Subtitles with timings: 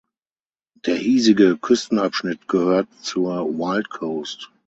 [0.87, 4.51] Der hiesige Küstenabschnitt gehört zur Wild Coast.